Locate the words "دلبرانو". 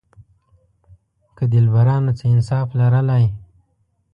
1.53-2.11